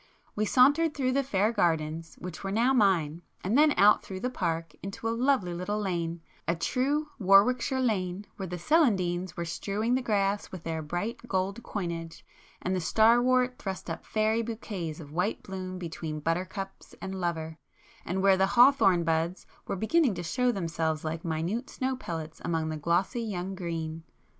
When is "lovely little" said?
5.13-5.79